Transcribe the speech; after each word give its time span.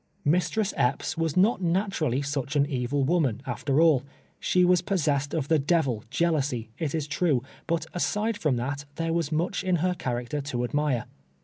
Mistress 0.25 0.73
Epps 0.77 1.15
was 1.15 1.37
not 1.37 1.61
naturally 1.61 2.23
such 2.23 2.55
an 2.55 2.65
evil 2.65 3.03
wo 3.03 3.19
man, 3.19 3.39
after 3.45 3.79
all. 3.79 4.01
She 4.39 4.65
was 4.65 4.81
possessed 4.81 5.35
of 5.35 5.47
the 5.47 5.59
devil, 5.59 6.03
jeal 6.09 6.33
ousy, 6.33 6.69
it 6.79 6.95
is 6.95 7.05
true, 7.05 7.43
but 7.67 7.85
aside 7.93 8.35
from 8.39 8.55
that, 8.55 8.85
there 8.95 9.13
was 9.13 9.31
much 9.31 9.63
in 9.63 9.75
her 9.75 9.93
character 9.93 10.41
to 10.41 10.63
admire. 10.63 11.05